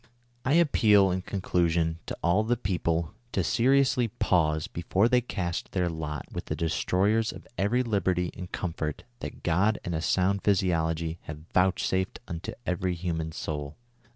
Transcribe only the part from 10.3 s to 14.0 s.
physiology have vouchsafed xuito every human soul.